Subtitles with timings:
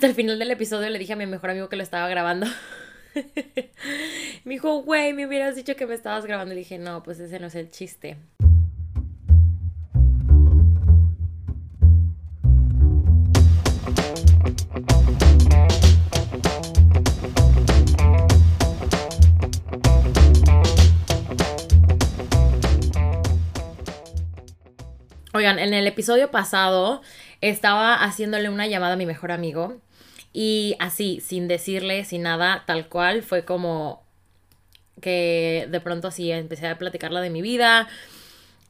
[0.00, 2.46] hasta el final del episodio le dije a mi mejor amigo que lo estaba grabando.
[4.44, 6.54] me dijo, güey, me hubieras dicho que me estabas grabando.
[6.54, 8.16] Le dije, no, pues ese no es el chiste.
[25.34, 27.02] Oigan, en el episodio pasado
[27.42, 29.82] estaba haciéndole una llamada a mi mejor amigo
[30.32, 34.02] y así, sin decirle, sin nada, tal cual, fue como
[35.00, 37.88] que de pronto así empecé a platicarla de mi vida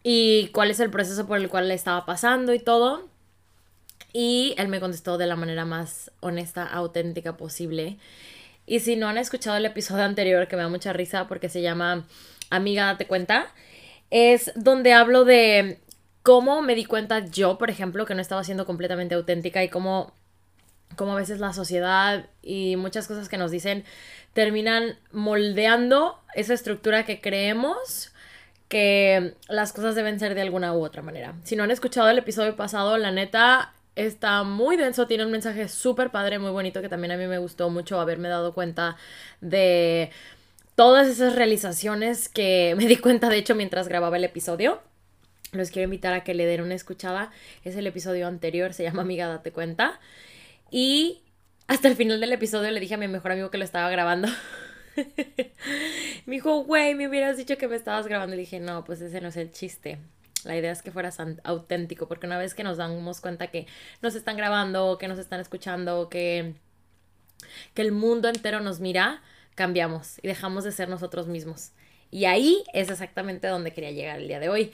[0.02, 3.08] y cuál es el proceso por el cual le estaba pasando y todo.
[4.12, 7.98] Y él me contestó de la manera más honesta, auténtica posible.
[8.66, 11.62] Y si no han escuchado el episodio anterior, que me da mucha risa porque se
[11.62, 12.06] llama
[12.50, 13.52] Amiga, date cuenta,
[14.10, 15.78] es donde hablo de
[16.22, 20.12] cómo me di cuenta yo, por ejemplo, que no estaba siendo completamente auténtica y cómo,
[20.96, 23.84] cómo a veces la sociedad y muchas cosas que nos dicen
[24.32, 28.12] terminan moldeando esa estructura que creemos
[28.68, 31.34] que las cosas deben ser de alguna u otra manera.
[31.42, 35.68] Si no han escuchado el episodio pasado, la neta está muy denso, tiene un mensaje
[35.68, 38.96] súper padre, muy bonito, que también a mí me gustó mucho haberme dado cuenta
[39.40, 40.10] de
[40.76, 44.80] todas esas realizaciones que me di cuenta, de hecho, mientras grababa el episodio.
[45.52, 47.32] Los quiero invitar a que le den una escuchada.
[47.64, 49.98] Es el episodio anterior, se llama Amiga, date cuenta.
[50.70, 51.22] Y
[51.66, 54.28] hasta el final del episodio le dije a mi mejor amigo que lo estaba grabando.
[56.26, 58.36] me dijo, güey, me hubieras dicho que me estabas grabando.
[58.36, 59.98] Le dije, no, pues ese no es el chiste.
[60.44, 63.66] La idea es que fueras auténtico, porque una vez que nos damos cuenta que
[64.00, 66.54] nos están grabando, que nos están escuchando, que,
[67.74, 69.22] que el mundo entero nos mira,
[69.54, 71.72] cambiamos y dejamos de ser nosotros mismos.
[72.10, 74.72] Y ahí es exactamente donde quería llegar el día de hoy.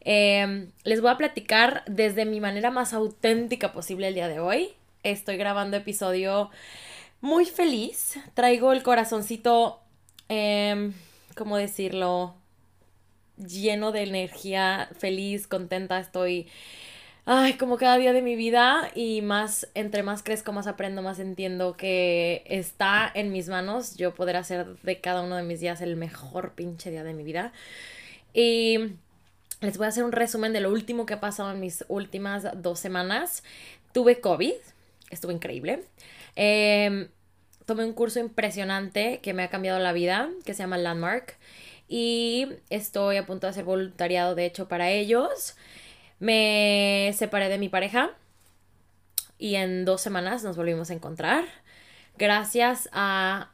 [0.00, 4.70] Em, les voy a platicar desde mi manera más auténtica posible el día de hoy.
[5.04, 6.50] Estoy grabando episodio
[7.20, 8.18] muy feliz.
[8.34, 9.80] Traigo el corazoncito,
[10.28, 10.90] eh,
[11.36, 12.34] ¿cómo decirlo?
[13.36, 16.00] Lleno de energía, feliz, contenta.
[16.00, 16.48] Estoy,
[17.26, 21.20] ay, como cada día de mi vida y más, entre más crezco, más aprendo, más
[21.20, 25.80] entiendo que está en mis manos yo poder hacer de cada uno de mis días
[25.80, 27.52] el mejor pinche día de mi vida.
[28.34, 28.78] Y
[29.60, 32.44] les voy a hacer un resumen de lo último que ha pasado en mis últimas
[32.60, 33.44] dos semanas.
[33.92, 34.54] Tuve COVID,
[35.10, 35.84] estuvo increíble.
[36.36, 37.08] Em,
[37.66, 41.36] tomé un curso impresionante que me ha cambiado la vida, que se llama Landmark.
[41.88, 45.56] Y estoy a punto de hacer voluntariado, de hecho, para ellos.
[46.18, 48.10] Me separé de mi pareja
[49.38, 51.44] y en dos semanas nos volvimos a encontrar.
[52.16, 53.52] Gracias a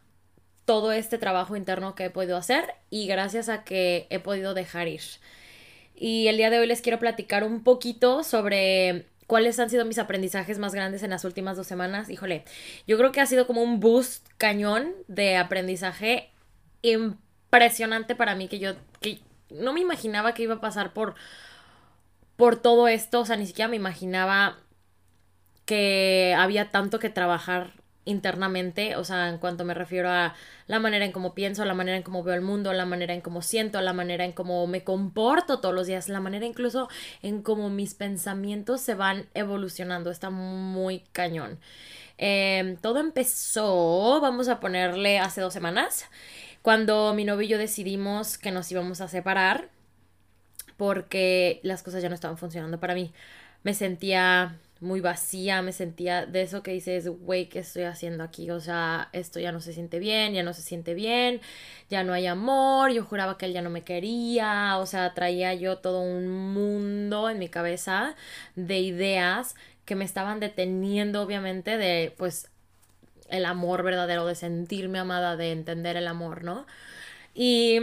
[0.65, 4.89] todo este trabajo interno que he podido hacer y gracias a que he podido dejar
[4.89, 5.03] ir.
[5.95, 9.99] Y el día de hoy les quiero platicar un poquito sobre cuáles han sido mis
[9.99, 12.11] aprendizajes más grandes en las últimas dos semanas.
[12.11, 12.45] Híjole,
[12.87, 16.31] yo creo que ha sido como un boost cañón de aprendizaje
[16.83, 19.21] impresionante para mí que yo que
[19.51, 21.15] no me imaginaba que iba a pasar por
[22.37, 24.59] por todo esto, o sea, ni siquiera me imaginaba
[25.67, 30.35] que había tanto que trabajar internamente, o sea, en cuanto me refiero a
[30.67, 33.21] la manera en cómo pienso, la manera en cómo veo el mundo, la manera en
[33.21, 36.89] cómo siento, la manera en cómo me comporto todos los días, la manera incluso
[37.23, 41.59] en cómo mis pensamientos se van evolucionando, está muy cañón.
[42.19, 46.07] Em, todo empezó, vamos a ponerle hace dos semanas,
[46.63, 49.69] cuando mi novio y yo decidimos que nos íbamos a separar
[50.77, 53.13] porque las cosas ya no estaban funcionando para mí.
[53.63, 58.51] Me sentía muy vacía, me sentía de eso que dices, güey, ¿qué estoy haciendo aquí?
[58.51, 61.41] O sea, esto ya no se siente bien, ya no se siente bien,
[61.91, 65.55] ya no hay amor, yo juraba que él ya no me quería, o sea, traía
[65.55, 68.15] yo todo un mundo en mi cabeza
[68.57, 72.51] de ideas que me estaban deteniendo, obviamente, de, pues,
[73.31, 76.67] el amor verdadero, de sentirme amada, de entender el amor, ¿no?
[77.35, 77.81] Y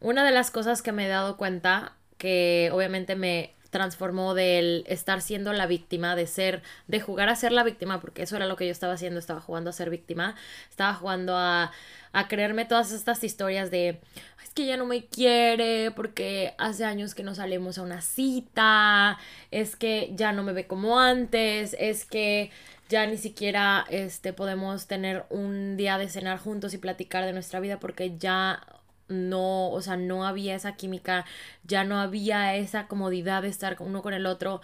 [0.00, 5.20] una de las cosas que me he dado cuenta, que obviamente me transformó del estar
[5.20, 8.56] siendo la víctima, de ser, de jugar a ser la víctima, porque eso era lo
[8.56, 10.34] que yo estaba haciendo, estaba jugando a ser víctima,
[10.70, 11.72] estaba jugando a,
[12.14, 14.00] a creerme todas estas historias de,
[14.42, 19.18] es que ya no me quiere porque hace años que no salimos a una cita,
[19.50, 22.50] es que ya no me ve como antes, es que
[22.88, 27.60] ya ni siquiera este podemos tener un día de cenar juntos y platicar de nuestra
[27.60, 28.62] vida porque ya
[29.08, 31.24] no, o sea, no había esa química,
[31.64, 34.60] ya no había esa comodidad de estar uno con el otro,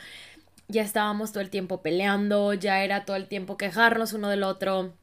[0.68, 4.94] ya estábamos todo el tiempo peleando, ya era todo el tiempo quejarnos uno del otro.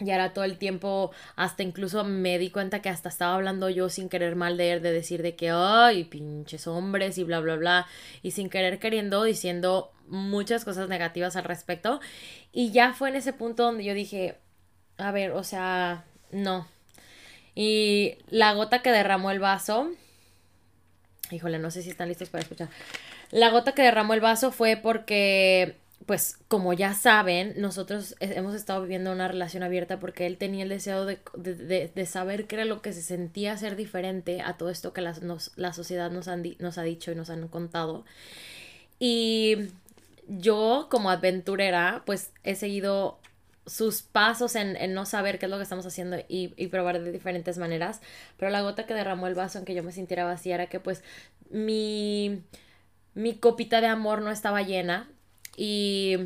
[0.00, 3.88] ya era todo el tiempo, hasta incluso me di cuenta que hasta estaba hablando yo
[3.88, 7.56] sin querer mal de él, de decir de que, ay, pinches hombres y bla, bla,
[7.56, 7.86] bla,
[8.22, 12.00] y sin querer queriendo, diciendo muchas cosas negativas al respecto.
[12.52, 14.38] Y ya fue en ese punto donde yo dije,
[14.98, 16.66] a ver, o sea, no.
[17.60, 19.90] Y la gota que derramó el vaso,
[21.32, 22.68] híjole, no sé si están listos para escuchar.
[23.32, 25.74] La gota que derramó el vaso fue porque
[26.06, 30.68] pues como ya saben, nosotros hemos estado viviendo una relación abierta porque él tenía el
[30.68, 35.00] deseo de, saber qué era lo que se sentía ser diferente a todo esto que
[35.00, 35.16] la,
[35.56, 36.28] la sociedad nos,
[36.60, 38.04] nos ha dicho y nos han contado.
[39.00, 39.56] Y
[40.28, 43.18] yo como aventurera, pues he seguido
[43.68, 47.58] sus pasos en, no saber qué es lo que estamos haciendo y, probar de diferentes
[47.58, 48.00] maneras.
[48.36, 50.80] Pero la gota que derramó el vaso en que yo me sintiera vacía era que
[50.80, 51.02] pues
[51.50, 52.42] mi,
[53.14, 55.08] mi copita de amor no estaba llena
[55.56, 56.16] y,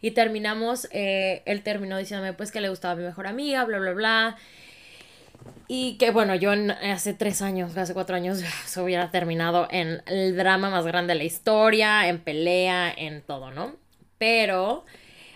[0.00, 3.92] y terminamos, eh, él terminó diciéndome pues que le gustaba mi mejor amiga, bla, bla,
[3.92, 4.36] bla.
[5.68, 10.36] Y que bueno, yo hace tres años, hace cuatro años, se hubiera terminado en el
[10.36, 13.76] drama más grande de la historia, en pelea, en todo, ¿no?
[14.18, 14.84] Pero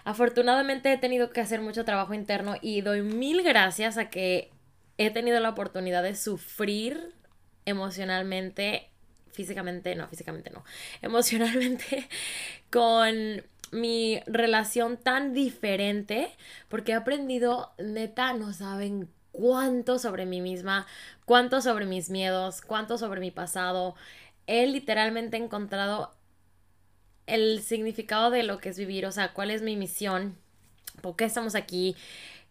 [0.08, 4.50] afortunadamente he tenido que hacer mucho trabajo interno y doy mil gracias a que
[4.96, 7.14] he tenido la oportunidad de sufrir
[7.66, 8.88] emocionalmente
[9.32, 10.64] físicamente, no, físicamente no,
[11.02, 12.08] emocionalmente
[12.70, 16.30] con mi relación tan diferente
[16.70, 20.86] porque he aprendido, neta, no saben cuánto sobre mí misma,
[21.26, 23.94] cuánto sobre mis miedos, cuánto sobre mi pasado.
[24.46, 26.17] He literalmente encontrado
[27.28, 30.36] el significado de lo que es vivir, o sea, cuál es mi misión,
[31.00, 31.94] por qué estamos aquí,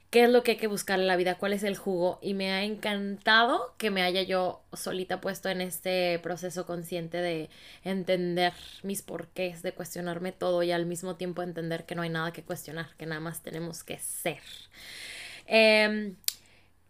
[0.10, 2.20] qué es lo que hay que buscar en la vida, cuál es el jugo.
[2.22, 7.50] Y me ha encantado que me haya yo solita puesto en este proceso consciente de
[7.84, 8.54] entender
[8.84, 12.44] mis porqués, de cuestionarme todo y al mismo tiempo entender que no hay nada que
[12.44, 14.42] cuestionar, que nada más tenemos que ser.
[15.46, 16.16] Em,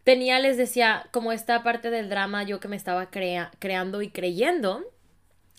[0.04, 4.84] tenía, les decía, como esta parte del drama yo que me estaba creando y creyendo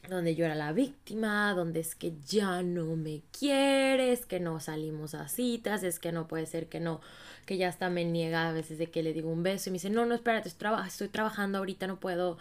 [0.09, 5.15] donde yo era la víctima, donde es que ya no me quieres, que no salimos
[5.15, 7.01] a citas, es que no puede ser que no
[7.49, 9.77] que ya hasta me niega a veces de que le digo un beso y me
[9.77, 12.37] dice, no, no, espérate, estoy, trabajando ahorita, no puedo.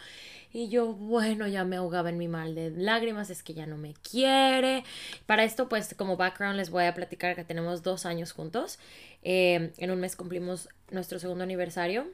[0.51, 3.77] Y yo, bueno, ya me ahogaba en mi mal de lágrimas, es que ya no
[3.77, 4.83] me quiere.
[5.25, 8.79] Para esto, pues como background les voy a platicar que tenemos dos años juntos.
[9.23, 12.07] Eh, en un mes cumplimos nuestro segundo aniversario.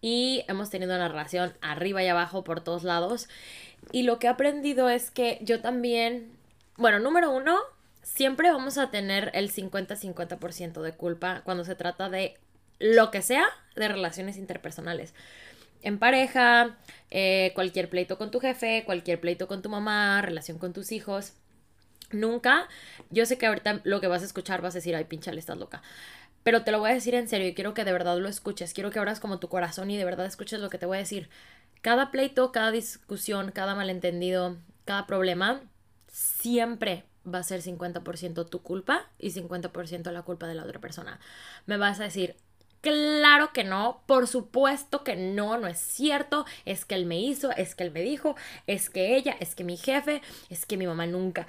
[0.00, 3.28] Y hemos tenido una relación arriba y abajo por todos lados.
[3.92, 6.30] Y lo que he aprendido es que yo también,
[6.76, 7.58] bueno, número uno,
[8.02, 12.36] siempre vamos a tener el 50-50% de culpa cuando se trata de
[12.78, 13.46] lo que sea
[13.76, 15.14] de relaciones interpersonales.
[15.82, 16.76] En pareja,
[17.10, 21.34] eh, cualquier pleito con tu jefe, cualquier pleito con tu mamá, relación con tus hijos.
[22.10, 22.68] Nunca,
[23.10, 25.58] yo sé que ahorita lo que vas a escuchar vas a decir, ay, pinchale, estás
[25.58, 25.82] loca.
[26.48, 28.72] Pero te lo voy a decir en serio y quiero que de verdad lo escuches.
[28.72, 31.00] Quiero que abras como tu corazón y de verdad escuches lo que te voy a
[31.00, 31.28] decir.
[31.82, 34.56] Cada pleito, cada discusión, cada malentendido,
[34.86, 35.60] cada problema,
[36.10, 41.20] siempre va a ser 50% tu culpa y 50% la culpa de la otra persona.
[41.66, 42.34] Me vas a decir,
[42.80, 47.50] claro que no, por supuesto que no, no es cierto, es que él me hizo,
[47.50, 48.36] es que él me dijo,
[48.66, 51.46] es que ella, es que mi jefe, es que mi mamá nunca.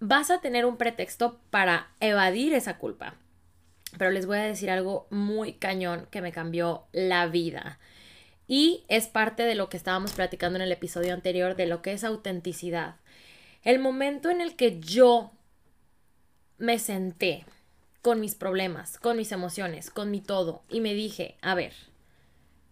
[0.00, 3.14] Vas a tener un pretexto para evadir esa culpa.
[3.96, 7.78] Pero les voy a decir algo muy cañón que me cambió la vida.
[8.46, 11.92] Y es parte de lo que estábamos platicando en el episodio anterior de lo que
[11.92, 12.96] es autenticidad.
[13.62, 15.32] El momento en el que yo
[16.58, 17.44] me senté
[18.02, 21.72] con mis problemas, con mis emociones, con mi todo, y me dije, a ver,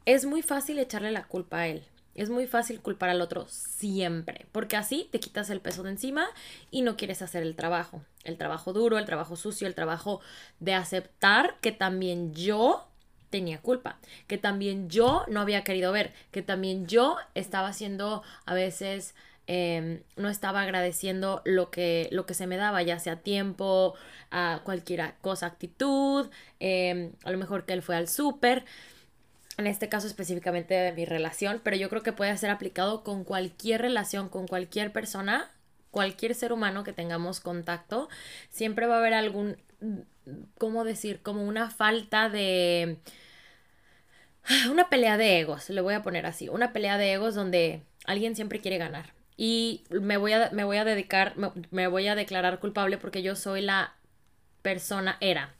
[0.04, 1.84] es muy fácil echarle la culpa a él.
[2.16, 6.26] Es muy fácil culpar al otro siempre, porque así te quitas el peso de encima
[6.70, 8.02] y no quieres hacer el trabajo.
[8.24, 10.20] El trabajo duro, el trabajo sucio, el trabajo
[10.58, 12.88] de aceptar que también yo
[13.30, 18.54] tenía culpa, que también yo no había querido ver, que también yo estaba haciendo a
[18.54, 19.14] veces
[19.48, 23.94] Em, no estaba agradeciendo lo que, lo que se me daba, ya sea tiempo,
[24.30, 28.64] a cualquier cosa, actitud, em, a lo mejor que él fue al súper,
[29.58, 33.24] en este caso específicamente de mi relación, pero yo creo que puede ser aplicado con
[33.24, 35.50] cualquier relación, con cualquier persona,
[35.90, 38.08] cualquier ser humano que tengamos contacto,
[38.50, 39.56] siempre va a haber algún,
[40.58, 41.20] ¿cómo decir?
[41.22, 42.98] Como una falta de...
[44.70, 48.36] Una pelea de egos, le voy a poner así, una pelea de egos donde alguien
[48.36, 51.34] siempre quiere ganar y me voy a, me voy a dedicar,
[51.70, 53.94] me, voy a declarar culpable porque yo soy la
[54.62, 55.54] persona, era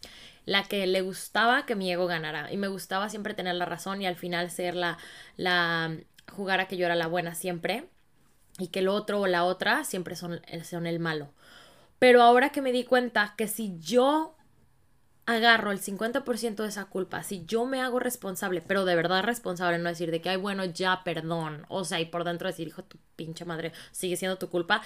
[0.46, 4.00] la que le gustaba que mi ego ganara y me gustaba siempre tener la razón
[4.00, 4.96] y al final ser la,
[5.36, 5.94] la,
[6.32, 7.88] jugar a que yo era la buena siempre
[8.58, 11.34] y que el otro o la otra siempre son, son el malo.
[11.98, 14.36] Pero ahora que me di cuenta que si yo
[15.26, 19.78] agarro el 50% de esa culpa, si yo me hago responsable, pero de verdad responsable,
[19.78, 22.84] no decir de que, ay, bueno, ya, perdón, o sea, y por dentro decir, hijo,
[22.84, 24.82] tu pinche madre, sigue siendo tu culpa,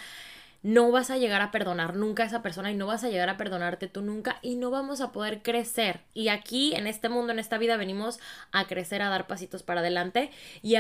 [0.63, 3.29] no vas a llegar a perdonar nunca a esa persona y no vas a llegar
[3.29, 6.01] a perdonarte tú nunca y no vamos a poder crecer.
[6.15, 8.21] Y aquí, en este mundo, en esta vida, venimos
[8.53, 10.31] a crecer, a dar pasitos para adelante
[10.63, 10.77] y,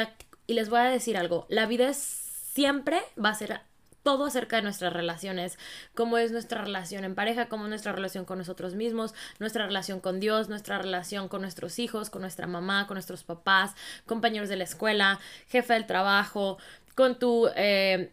[0.46, 3.60] y les voy a decir algo, la vida siempre va a ser
[4.02, 5.58] todo acerca de nuestras relaciones,
[5.94, 10.00] cómo es nuestra relación en pareja, cómo es nuestra relación con nosotros mismos, nuestra relación
[10.00, 13.74] con Dios, nuestra relación con nuestros hijos, con nuestra mamá, con nuestros papás,
[14.06, 16.58] compañeros de la escuela, jefe del trabajo,
[16.94, 17.48] con tu...
[17.56, 18.10] Eh,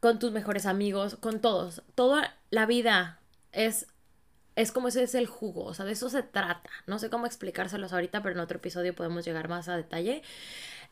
[0.00, 1.82] con tus mejores amigos, con todos.
[1.94, 3.18] Toda la vida
[3.52, 3.86] es
[4.58, 6.68] es como ese es el jugo, o sea, de eso se trata.
[6.88, 10.22] No sé cómo explicárselos ahorita, pero en otro episodio podemos llegar más a detalle.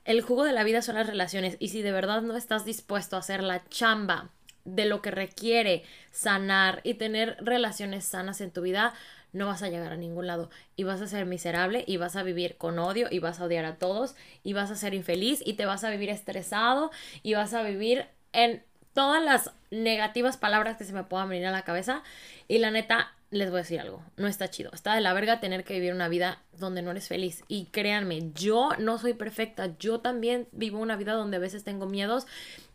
[0.05, 3.17] El jugo de la vida son las relaciones y si de verdad no estás dispuesto
[3.17, 4.31] a hacer la chamba
[4.65, 5.83] de lo que requiere
[6.13, 8.95] sanar y tener relaciones sanas en tu vida,
[9.33, 12.23] no vas a llegar a ningún lado y vas a ser miserable y vas a
[12.23, 15.55] vivir con odio y vas a odiar a todos y vas a ser infeliz y
[15.55, 16.93] te vas a vivir estresado
[17.25, 18.63] y vas a vivir en
[18.97, 22.03] todas las negativas palabras que se me puedan venir a la cabeza
[22.49, 24.71] y la neta les voy a decir algo, no está chido.
[24.73, 27.45] Está de la verga tener que vivir una vida donde no eres feliz.
[27.47, 29.77] Y créanme, yo no soy perfecta.
[29.79, 32.27] Yo también vivo una vida donde a veces tengo miedos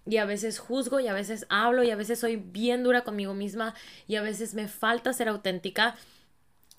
[0.06, 3.34] y a veces juzgo y a veces hablo y a veces soy bien dura conmigo
[3.34, 3.74] misma
[4.08, 5.96] y a veces me falta ser auténtica.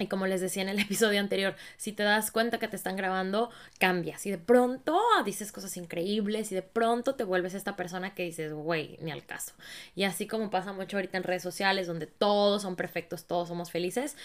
[0.02, 2.96] Y como les decía en el episodio anterior, si te das cuenta que te están
[2.96, 4.26] grabando, cambias.
[4.26, 8.52] Y de pronto dices cosas increíbles y de pronto te vuelves esta persona que dices,
[8.52, 9.52] güey, ni al caso.
[9.94, 13.70] Y así como pasa mucho ahorita en redes sociales, donde todos son perfectos, todos somos
[13.70, 14.16] felices.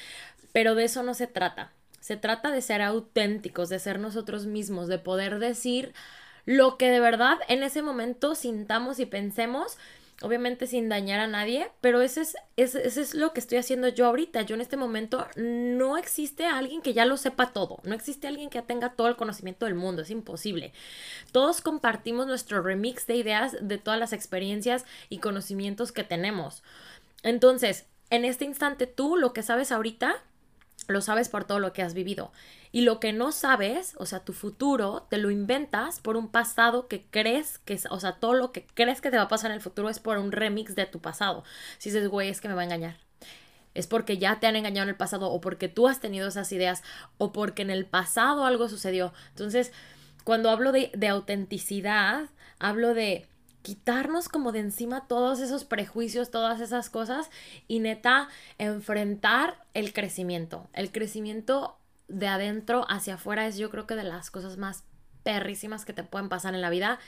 [0.51, 1.71] Pero de eso no se trata.
[1.99, 5.93] Se trata de ser auténticos, de ser nosotros mismos, de poder decir
[6.45, 9.77] lo que de verdad en ese momento sintamos y pensemos
[10.21, 14.07] obviamente sin dañar a nadie, pero ese es, ese, es lo que estoy haciendo yo
[14.07, 14.41] ahorita.
[14.41, 18.49] Yo en este momento no existe alguien que ya lo sepa todo, no existe alguien
[18.49, 20.73] que tenga todo el conocimiento del mundo, es imposible.
[21.31, 26.63] Todos compartimos nuestro remix de ideas de todas las experiencias y conocimientos que tenemos.
[27.23, 30.15] Entonces, en este instante tú lo que sabes ahorita
[30.87, 32.31] lo sabes por todo lo que has vivido.
[32.71, 36.87] Y lo que no sabes, o sea, tu futuro, te lo inventas por un pasado
[36.87, 39.55] que crees que o sea, todo lo que crees que te va a pasar en
[39.55, 41.43] el futuro es por un remix de tu pasado.
[41.77, 42.97] Si dices, güey, es que me va a engañar.
[43.73, 46.51] Es porque ya te han engañado en el pasado o porque tú has tenido esas
[46.51, 46.83] ideas
[47.17, 49.13] o porque en el pasado algo sucedió.
[49.29, 49.71] Entonces,
[50.23, 53.27] cuando hablo de, de autenticidad, hablo de
[53.61, 57.29] quitarnos como de encima todos esos prejuicios, todas esas cosas
[57.67, 60.69] y neta enfrentar el crecimiento.
[60.73, 64.83] El crecimiento de adentro hacia afuera es yo creo que de las cosas más
[65.23, 66.99] perrísimas que te pueden pasar en la vida.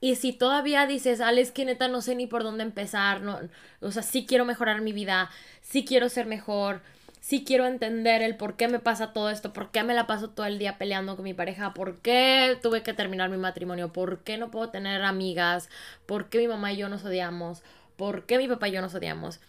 [0.00, 3.40] Y si todavía dices, Alex, que neta no sé ni por dónde empezar, no,
[3.80, 5.30] o sea, sí quiero mejorar mi vida,
[5.62, 6.82] sí quiero ser mejor,
[7.20, 10.30] sí quiero entender el por qué me pasa todo esto, por qué me la paso
[10.30, 14.22] todo el día peleando con mi pareja, por qué tuve que terminar mi matrimonio, por
[14.22, 15.70] qué no puedo tener amigas,
[16.04, 17.62] por qué mi mamá y yo nos odiamos,
[17.96, 19.40] por qué mi papá y yo nos odiamos.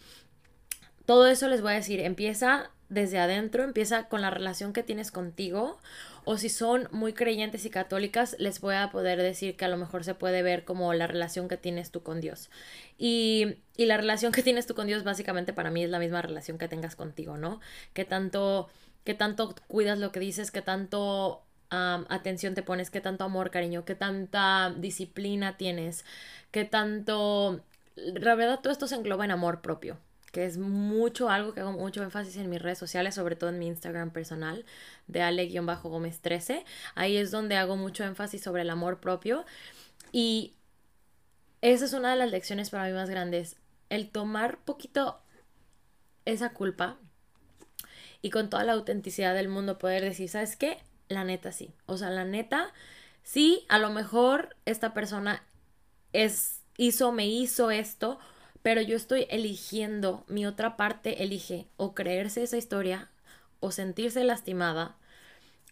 [1.08, 5.10] Todo eso les voy a decir, empieza desde adentro, empieza con la relación que tienes
[5.10, 5.78] contigo
[6.26, 9.78] o si son muy creyentes y católicas, les voy a poder decir que a lo
[9.78, 12.50] mejor se puede ver como la relación que tienes tú con Dios.
[12.98, 16.20] Y, y la relación que tienes tú con Dios básicamente para mí es la misma
[16.20, 17.58] relación que tengas contigo, ¿no?
[17.94, 18.68] Que tanto,
[19.04, 23.86] que tanto cuidas lo que dices, que tanto atención te pones, que tanto amor, cariño,
[23.86, 26.04] que tanta disciplina tienes,
[26.50, 27.64] que tanto...
[27.96, 29.96] La verdad, todo esto se engloba en amor propio
[30.32, 33.58] que es mucho algo que hago mucho énfasis en mis redes sociales, sobre todo en
[33.58, 34.64] mi Instagram personal
[35.06, 36.64] de ale-gómez 13.
[36.94, 39.44] Ahí es donde hago mucho énfasis sobre el amor propio
[40.12, 40.54] y
[41.60, 43.56] esa es una de las lecciones para mí más grandes,
[43.90, 45.20] el tomar poquito
[46.24, 46.98] esa culpa
[48.22, 50.78] y con toda la autenticidad del mundo poder decir, ¿sabes qué?
[51.08, 51.72] La neta sí.
[51.86, 52.72] O sea, la neta,
[53.22, 55.42] sí, a lo mejor esta persona
[56.12, 58.18] es, hizo, me hizo esto,
[58.62, 63.08] pero yo estoy eligiendo, mi otra parte elige o creerse esa historia,
[63.60, 64.96] o sentirse lastimada,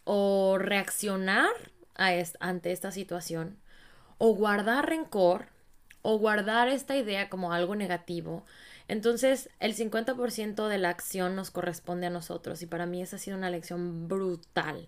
[0.03, 1.49] o reaccionar
[1.95, 3.57] a ante esta situación,
[4.17, 5.47] o guardar rencor,
[6.01, 8.45] o guardar esta idea como algo negativo.
[8.87, 13.19] Entonces, el 50% de la acción nos corresponde a nosotros y para mí esa ha
[13.19, 14.87] sido una lección brutal.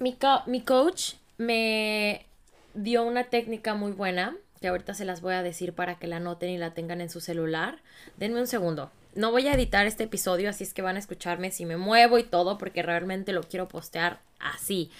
[0.00, 2.26] Mi, mi coach me
[2.74, 6.20] dio una técnica muy buena que ahorita se las voy a decir para que la
[6.20, 7.82] noten y la tengan en su celular.
[8.16, 8.90] Denme un segundo.
[9.14, 12.16] No voy a editar este episodio, así es que van a escucharme si me muevo
[12.16, 14.90] y todo, porque realmente lo quiero postear así.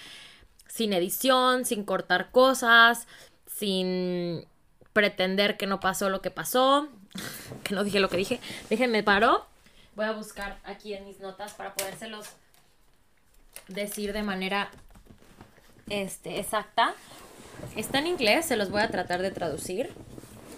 [0.68, 3.06] Sin edición, sin cortar cosas,
[3.46, 4.44] sin
[4.92, 6.90] pretender que no pasó lo que pasó,
[7.64, 8.40] que no dije lo que dije.
[8.68, 9.46] Déjenme paro,
[9.96, 12.28] Voy a buscar aquí en mis notas para podérselos
[13.68, 14.70] decir de manera
[15.88, 16.94] este, exacta.
[17.76, 19.90] Está en inglés, se los voy a tratar de traducir.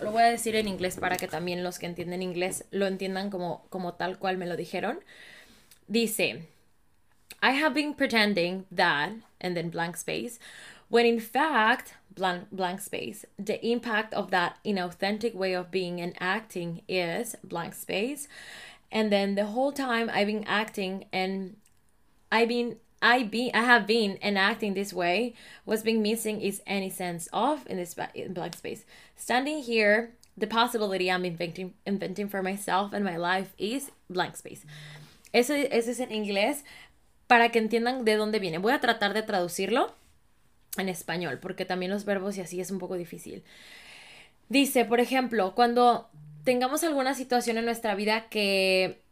[0.03, 3.31] Lo voy a decir en inglés para que también los que entienden inglés lo entiendan
[3.31, 5.01] como, como tal cual me lo dijeron.
[5.89, 6.43] Dice,
[7.43, 10.39] I have been pretending that, and then blank space,
[10.89, 16.15] when in fact, blank, blank space, the impact of that inauthentic way of being and
[16.21, 18.29] acting is blank space.
[18.91, 21.57] And then the whole time I've been acting and
[22.31, 22.77] I've been
[23.07, 25.35] I be I have been enacting this way.
[25.65, 28.85] What's being missing is any sense of in this blank space.
[29.15, 34.67] Standing here, the possibility I'm inventing inventing for myself and my life is blank space.
[35.33, 36.65] Eso, eso es en inglés
[37.29, 38.59] para que entiendan de dónde viene.
[38.59, 39.95] Voy a tratar de traducirlo
[40.77, 43.45] en español porque también los verbos y así es un poco difícil.
[44.49, 46.09] Dice, por ejemplo, cuando
[46.45, 49.06] tengamos alguna situación en nuestra vida que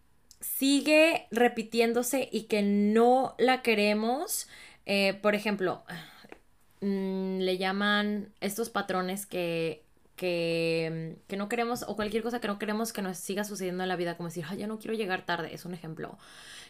[0.45, 4.49] sigue repitiéndose y que no la queremos,
[4.87, 5.83] eh, por ejemplo,
[6.81, 9.83] mm, le llaman estos patrones que,
[10.17, 13.89] que, que, no queremos o cualquier cosa que no queremos que nos siga sucediendo en
[13.89, 16.19] la vida, como decir, ya no quiero llegar tarde, es un ejemplo,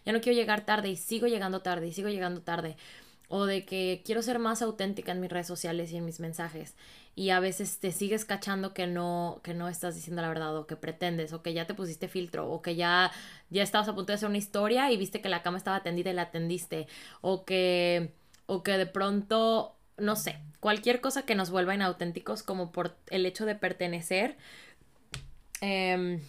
[0.06, 2.76] ya no quiero llegar tarde y sigo llegando tarde y sigo llegando tarde
[3.28, 6.74] o de que quiero ser más auténtica en mis redes sociales y en mis mensajes
[7.16, 10.66] y a veces te sigues cachando que no que no estás diciendo la verdad o
[10.66, 13.12] que pretendes o que ya te pusiste filtro o que ya
[13.50, 16.10] ya estabas a punto de hacer una historia y viste que la cama estaba tendida
[16.10, 16.86] y la atendiste
[17.20, 18.12] o que
[18.46, 23.26] o que de pronto no sé, cualquier cosa que nos vuelva inauténticos como por el
[23.26, 24.36] hecho de pertenecer
[25.60, 26.20] eh,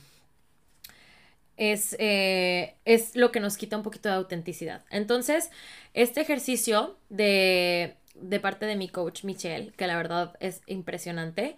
[1.57, 4.83] es, eh, es lo que nos quita un poquito de autenticidad.
[4.89, 5.51] Entonces,
[5.93, 11.55] este ejercicio de, de parte de mi coach Michelle, que la verdad es impresionante,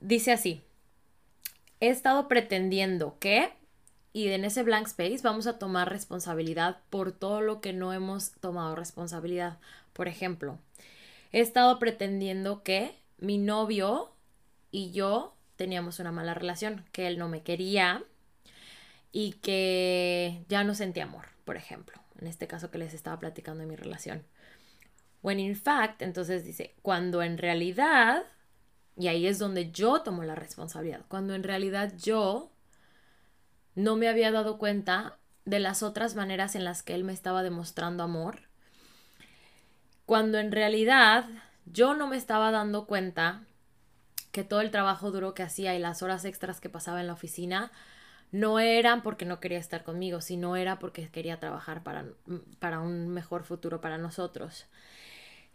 [0.00, 0.62] dice así,
[1.80, 3.50] he estado pretendiendo que,
[4.12, 8.32] y en ese blank space vamos a tomar responsabilidad por todo lo que no hemos
[8.40, 9.58] tomado responsabilidad.
[9.92, 10.58] Por ejemplo,
[11.32, 14.12] he estado pretendiendo que mi novio
[14.70, 18.04] y yo teníamos una mala relación, que él no me quería,
[19.12, 23.60] y que ya no sentí amor, por ejemplo, en este caso que les estaba platicando
[23.60, 24.24] de mi relación.
[25.22, 28.22] When in fact, entonces dice, cuando en realidad,
[28.96, 32.50] y ahí es donde yo tomo la responsabilidad, cuando en realidad yo
[33.74, 37.42] no me había dado cuenta de las otras maneras en las que él me estaba
[37.42, 38.42] demostrando amor,
[40.04, 41.26] cuando en realidad
[41.66, 43.44] yo no me estaba dando cuenta
[44.32, 47.12] que todo el trabajo duro que hacía y las horas extras que pasaba en la
[47.14, 47.72] oficina
[48.30, 52.04] no eran porque no quería estar conmigo, sino era porque quería trabajar para,
[52.58, 54.66] para un mejor futuro para nosotros.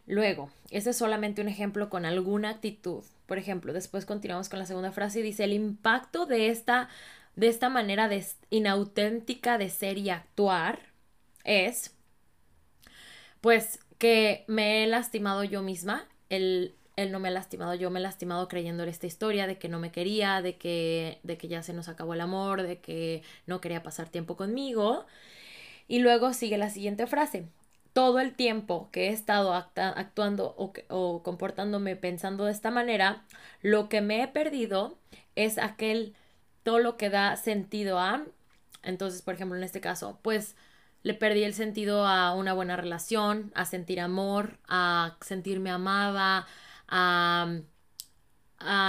[0.06, 3.04] Luego, ese es solamente un ejemplo con alguna actitud.
[3.26, 6.90] Por ejemplo, después continuamos con la segunda frase y dice, el impacto de esta,
[7.36, 10.80] de esta manera de, inauténtica de ser y actuar
[11.44, 11.96] es,
[13.40, 18.00] pues, que me he lastimado yo misma, el él no me ha lastimado, yo me
[18.00, 21.48] he lastimado creyendo en esta historia de que no me quería, de que, de que
[21.48, 25.06] ya se nos acabó el amor, de que no quería pasar tiempo conmigo.
[25.88, 27.48] Y luego sigue la siguiente frase.
[27.94, 33.24] Todo el tiempo que he estado actuando o, o comportándome pensando de esta manera,
[33.62, 34.98] lo que me he perdido
[35.36, 36.16] es aquel,
[36.64, 38.24] todo lo que da sentido a,
[38.84, 40.56] entonces, por ejemplo, en este caso, pues
[41.04, 46.48] le perdí el sentido a una buena relación, a sentir amor, a sentirme amada,
[46.94, 47.52] a,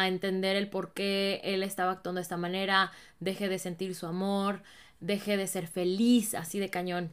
[0.06, 4.62] entender el por qué él estaba actuando de esta manera, deje de sentir su amor,
[5.00, 7.12] deje de ser feliz así de cañón.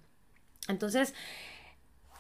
[0.68, 1.16] Entonces,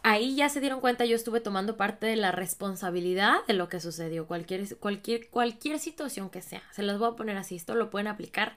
[0.01, 3.79] ahí ya se dieron cuenta, yo estuve tomando parte de la responsabilidad de lo que
[3.79, 6.63] sucedió, cualquier, cualquier, cualquier situación que sea.
[6.71, 8.55] Se los voy a poner así, esto lo pueden aplicar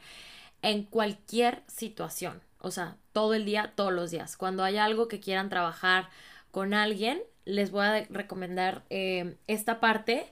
[0.63, 4.39] en cualquier situación, o sea, todo el día, todos los días.
[4.39, 6.09] Cuando haya algo que quieran trabajar
[6.51, 10.27] con alguien, les voy a recomendar eh, esta parte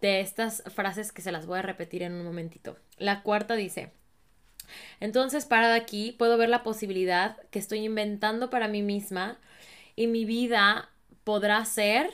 [0.00, 2.76] de estas frases que se las voy a repetir en un momentito.
[2.98, 3.92] La cuarta dice,
[5.00, 9.38] entonces para aquí puedo ver la posibilidad que estoy inventando para mí misma
[9.96, 10.90] y mi vida
[11.24, 12.10] podrá ser,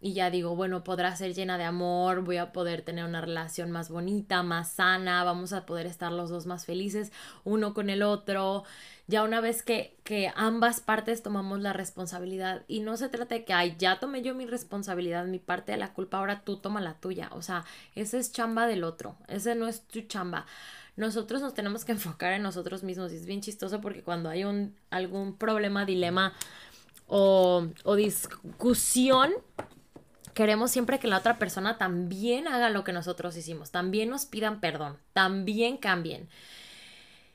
[0.00, 3.70] y ya digo, bueno, podrá ser llena de amor, voy a poder tener una relación
[3.70, 7.10] más bonita, más sana, vamos a poder estar los dos más felices
[7.44, 8.64] uno con el otro,
[9.06, 13.44] ya una vez que, que ambas partes tomamos la responsabilidad y no se trata de
[13.44, 16.80] que, ay, ya tomé yo mi responsabilidad, mi parte de la culpa, ahora tú toma
[16.80, 17.28] la tuya.
[17.32, 17.64] O sea,
[17.94, 20.46] ese es chamba del otro, ese no es tu chamba.
[20.96, 24.44] Nosotros nos tenemos que enfocar en nosotros mismos y es bien chistoso porque cuando hay
[24.44, 26.32] un, algún problema, dilema
[27.06, 29.32] o, o discusión,
[30.32, 34.60] queremos siempre que la otra persona también haga lo que nosotros hicimos, también nos pidan
[34.60, 36.28] perdón, también cambien.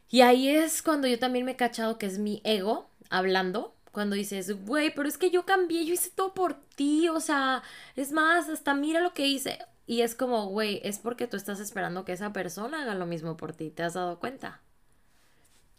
[0.10, 3.76] Y ahí es cuando yo también me he cachado que es mi ego hablando.
[3.92, 7.64] Cuando dices, güey, pero es que yo cambié, yo hice todo por ti, o sea,
[7.96, 9.60] es más, hasta mira lo que hice.
[9.88, 13.36] Y es como, güey, es porque tú estás esperando que esa persona haga lo mismo
[13.38, 14.62] por ti, ¿te has dado cuenta?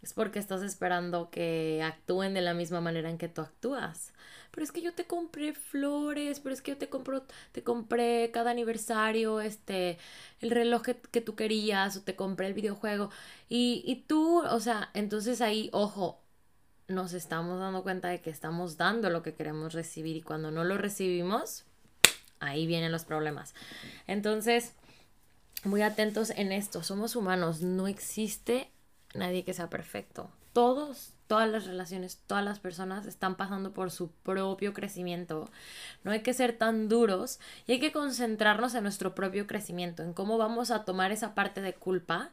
[0.03, 4.13] Es porque estás esperando que actúen de la misma manera en que tú actúas.
[4.51, 8.31] Pero es que yo te compré flores, pero es que yo te compro, te compré
[8.33, 9.99] cada aniversario, este,
[10.41, 13.11] el reloj que, tú querías, o te compré el videojuego.
[13.49, 16.21] Y, y tú, o sea, entonces ahí, ojo,
[16.89, 20.65] nos estamos dando cuenta de que estamos dando lo que queremos recibir y cuando no
[20.65, 21.65] lo recibimos,
[22.41, 23.55] ahí vienen los problemas.
[24.07, 24.75] Entonces,
[25.65, 28.71] muy atentos en esto, somos humanos, no existe
[29.15, 30.31] nadie que sea perfecto.
[30.53, 35.49] Todos, todas las relaciones, todas las personas están pasando por su propio crecimiento.
[36.03, 37.39] No hay que ser tan duros
[37.69, 41.61] y hay que concentrarnos en nuestro propio crecimiento, en cómo vamos a tomar esa parte
[41.61, 42.31] de culpa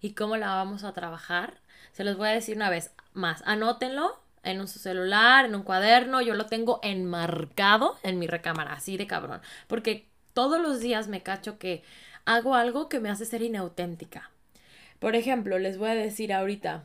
[0.00, 1.54] y cómo la vamos a trabajar.
[1.90, 6.22] Se los voy a decir una vez más, anótenlo en un celular, en un cuaderno,
[6.22, 11.24] yo lo tengo enmarcado en mi recámara, así de cabrón, porque todos los días me
[11.24, 11.82] cacho que
[12.24, 14.30] hago algo que me hace ser inauténtica.
[15.00, 16.84] Por ejemplo, les voy a decir ahorita,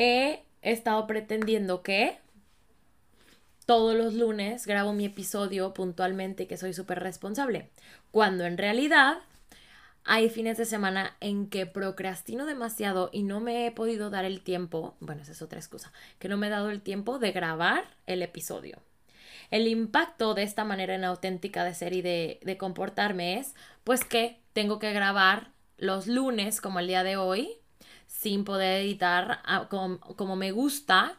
[0.00, 2.16] he estado pretendiendo que
[3.66, 7.68] todos los lunes grabo mi episodio puntualmente y que soy súper responsable,
[8.10, 9.18] cuando en realidad
[10.04, 14.40] hay fines de semana en que procrastino demasiado y no me he podido dar el
[14.40, 17.84] tiempo, bueno, esa es otra excusa, que no me he dado el tiempo de grabar
[18.06, 18.78] el episodio.
[19.50, 24.40] El impacto de esta manera inauténtica de ser y de, de comportarme es, pues que
[24.54, 27.59] tengo que grabar los lunes, como el día de hoy,
[28.10, 31.16] sin poder editar ah, como, me gusta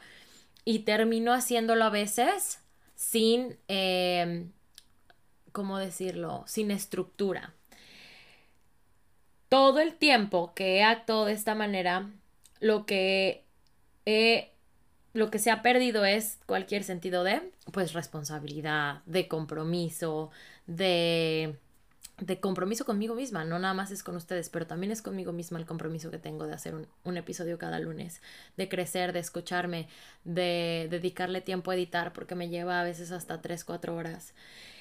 [0.65, 2.59] y termino haciéndolo a veces
[2.95, 4.45] sin, eh,
[5.51, 6.43] ¿cómo decirlo?
[6.45, 7.55] Sin estructura.
[9.49, 12.11] Todo el tiempo que he actuado de esta manera,
[12.59, 13.45] lo que
[14.05, 14.51] he,
[15.13, 20.29] lo que se ha perdido es cualquier sentido de, pues, responsabilidad, de compromiso,
[20.67, 21.57] de
[22.21, 25.57] de compromiso conmigo misma, no nada más es con ustedes, pero también es conmigo misma
[25.57, 28.21] el compromiso que tengo de hacer un, episodio cada lunes,
[28.57, 29.87] de crecer, de escucharme,
[30.23, 34.35] de dedicarle tiempo a editar, porque me lleva a veces hasta 3, 4 horas.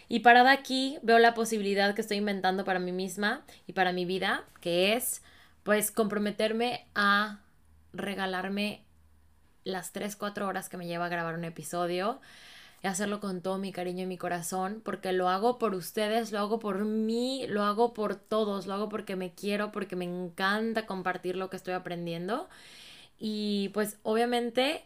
[0.06, 4.04] Y parada aquí veo la posibilidad que estoy inventando para mí misma y para mi
[4.04, 5.22] vida, que es
[5.62, 7.40] pues comprometerme a
[7.94, 8.82] regalarme
[9.64, 12.20] las 3, 4 horas que me lleva a grabar un episodio
[12.82, 16.38] y hacerlo con todo mi cariño y mi corazón, porque lo hago por ustedes, lo
[16.38, 20.86] hago por mí, lo hago por todos, lo hago porque me quiero, porque me encanta
[20.86, 22.48] compartir lo que estoy aprendiendo
[23.18, 24.84] y pues obviamente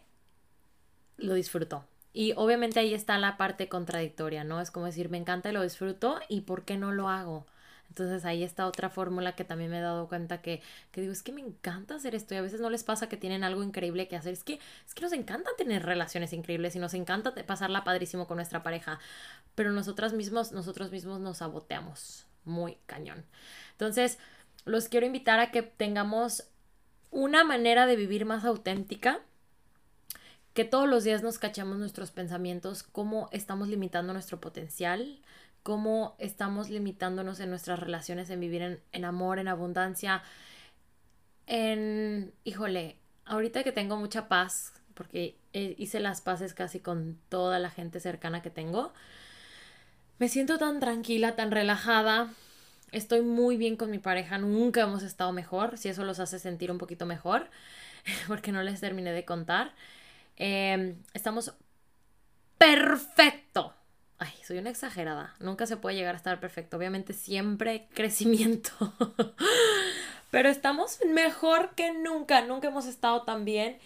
[1.17, 1.85] lo disfruto.
[2.13, 4.61] Y obviamente ahí está la parte contradictoria, ¿no?
[4.61, 7.45] Es como decir, me encanta y lo disfruto y ¿por qué no lo hago?
[7.89, 11.23] Entonces ahí está otra fórmula que también me he dado cuenta que, que digo, es
[11.23, 14.07] que me encanta hacer esto y a veces no les pasa que tienen algo increíble
[14.07, 14.33] que hacer.
[14.33, 18.37] Es que, es que nos encanta tener relaciones increíbles y nos encanta pasarla padrísimo con
[18.37, 18.99] nuestra pareja,
[19.55, 23.25] pero nosotras mismos, nosotros mismos nos saboteamos muy cañón.
[23.71, 24.19] Entonces,
[24.65, 26.43] los quiero invitar a que tengamos
[27.11, 29.21] una manera de vivir más auténtica
[30.55, 35.19] que todos los días nos cachemos nuestros pensamientos, cómo estamos limitando nuestro potencial,
[35.65, 40.21] cómo estamos limitándonos en nuestras relaciones, en vivir en, amor, en abundancia,
[41.47, 47.71] en, híjole, ahorita que tengo mucha paz, porque hice las paces casi con toda la
[47.71, 48.93] gente cercana que tengo,
[50.19, 52.31] me siento tan tranquila, tan relajada,
[52.91, 56.69] estoy muy bien con mi pareja, nunca hemos estado mejor, si eso los hace sentir
[56.69, 57.49] un poquito mejor,
[58.27, 59.73] porque no les terminé de contar.
[60.37, 61.55] Em, estamos
[62.59, 63.44] perfecto Ay,
[64.45, 65.33] soy una exagerada.
[65.39, 66.77] Nunca se puede llegar a estar perfecto.
[66.77, 68.71] Obviamente siempre crecimiento.
[70.31, 72.41] Pero estamos mejor que nunca.
[72.41, 73.77] Nunca hemos estado tan bien.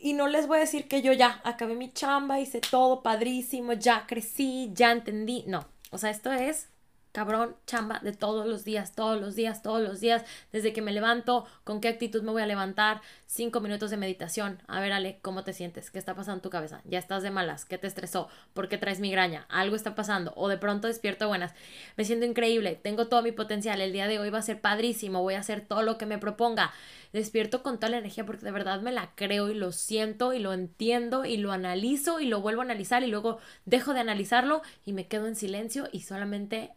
[0.00, 3.72] Y no les voy a decir que yo ya acabé mi chamba, hice todo padrísimo,
[3.72, 5.42] ya crecí, ya entendí.
[5.48, 5.66] No.
[5.90, 6.68] O sea, esto es
[7.12, 10.92] cabrón, chamba de todos los días, todos los días, todos los días, desde que me
[10.92, 14.62] levanto, con qué actitud me voy a levantar, cinco minutos de meditación.
[14.66, 15.90] A ver, Ale, ¿cómo te sientes?
[15.90, 16.82] ¿Qué está pasando en tu cabeza?
[16.84, 17.64] ¿Ya estás de malas?
[17.64, 18.28] ¿Qué te estresó?
[18.54, 19.46] ¿Por qué traes migraña?
[19.48, 20.32] Algo está pasando.
[20.36, 21.52] O de pronto despierto buenas.
[21.96, 23.80] Me siento increíble, tengo todo mi potencial.
[23.80, 26.18] El día de hoy va a ser padrísimo, voy a hacer todo lo que me
[26.18, 26.72] proponga
[27.12, 30.38] despierto con toda la energía porque de verdad me la creo y lo siento y
[30.38, 34.62] lo entiendo y lo analizo y lo vuelvo a analizar y luego dejo de analizarlo
[34.84, 36.72] y me quedo en silencio y solamente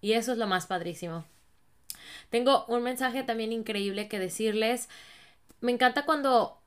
[0.00, 1.24] Y eso es lo más padrísimo.
[2.30, 4.88] Tengo un mensaje también increíble que decirles.
[5.60, 6.60] Me encanta cuando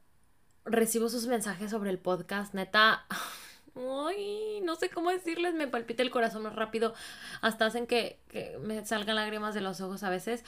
[0.63, 3.05] recibo sus mensajes sobre el podcast, neta.
[4.07, 6.93] Ay, no sé cómo decirles, me palpita el corazón más rápido,
[7.41, 10.45] hasta hacen que, que me salgan lágrimas de los ojos a veces.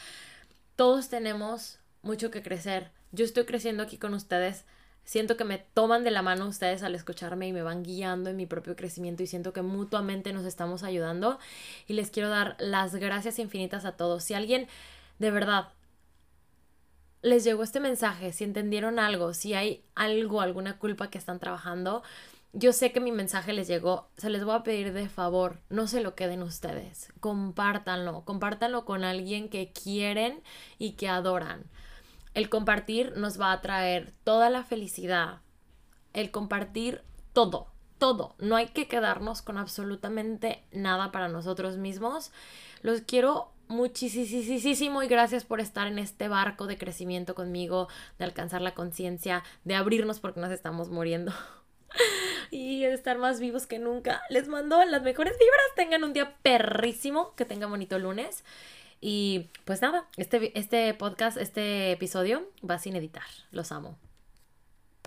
[0.78, 2.92] Todos tenemos mucho que crecer.
[3.12, 4.64] Yo estoy creciendo aquí con ustedes.
[5.08, 8.36] Siento que me toman de la mano ustedes al escucharme y me van guiando en
[8.36, 11.40] mi propio crecimiento y siento que mutuamente nos estamos ayudando.
[11.88, 14.26] Y les quiero dar las gracias infinitas a todos.
[14.26, 14.68] Si alguien
[15.18, 15.70] de verdad
[17.22, 22.04] les llegó este mensaje, si entendieron algo, si hay algo, alguna culpa que están trabajando,
[22.52, 25.88] yo sé que mi mensaje les llegó, se les voy a pedir de favor, no
[25.88, 30.44] se lo queden ustedes, compártanlo, compártanlo con alguien que quieren
[30.78, 31.64] y que adoran.
[32.38, 35.40] El compartir nos va a traer toda la felicidad,
[36.14, 37.02] el compartir
[37.34, 37.66] todo,
[37.98, 42.32] todo, no hay que quedarnos con absolutamente nada para nosotros mismos.
[42.84, 47.88] Los quiero muchísimo y gracias por estar en este barco de crecimiento conmigo,
[48.20, 51.34] de alcanzar la conciencia, de abrirnos porque nos estamos muriendo
[52.52, 54.22] y estar más vivos que nunca.
[54.30, 58.44] Les mando las mejores vibras, tengan un día perrísimo, que tengan bonito lunes.
[59.00, 63.24] Y pues nada, este, este podcast, este episodio va sin editar.
[63.52, 63.98] Los amo.